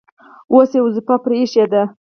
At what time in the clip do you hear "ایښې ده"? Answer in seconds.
1.41-1.83